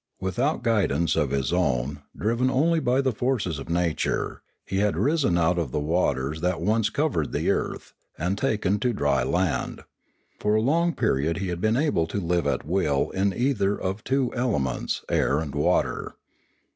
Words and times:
Without 0.19 0.63
guidance 0.63 1.15
of 1.15 1.29
his 1.29 1.53
own, 1.53 1.99
driven 2.17 2.49
only 2.49 2.79
by 2.79 3.01
the 3.01 3.11
forces 3.11 3.59
of 3.59 3.69
nature, 3.69 4.41
he 4.65 4.77
had 4.77 4.97
risen 4.97 5.37
out 5.37 5.59
of 5.59 5.71
the 5.71 5.79
waters 5.79 6.41
that 6.41 6.59
once 6.59 6.89
covered 6.89 7.31
the 7.33 7.51
earth, 7.51 7.93
and 8.17 8.35
taken 8.35 8.79
to 8.79 8.93
dry 8.93 9.21
land; 9.21 9.83
for 10.39 10.55
a 10.55 10.59
long 10.63 10.95
period 10.95 11.37
he 11.37 11.49
had 11.49 11.61
been 11.61 11.77
able 11.77 12.07
to 12.07 12.19
live 12.19 12.47
at 12.47 12.65
will 12.65 13.11
in 13.11 13.31
either 13.31 13.79
of 13.79 14.03
two 14.03 14.33
elements, 14.33 15.03
air 15.07 15.37
and 15.37 15.53
water. 15.53 16.13